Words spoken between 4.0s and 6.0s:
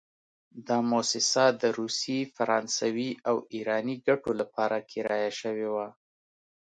ګټو لپاره کرایه شوې وه.